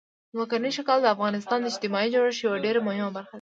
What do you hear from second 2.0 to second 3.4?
جوړښت یوه ډېره مهمه برخه ده.